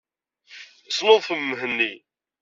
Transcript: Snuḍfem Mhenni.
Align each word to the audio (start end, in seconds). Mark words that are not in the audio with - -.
Snuḍfem 0.89 1.43
Mhenni. 1.49 1.93